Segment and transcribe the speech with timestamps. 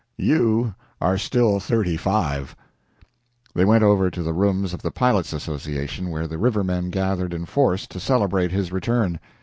[0.17, 2.55] You are still thirty five."
[3.53, 7.35] They went over to the rooms of the pilots' association, where the river men gathered
[7.35, 9.19] in force to celebrate his return.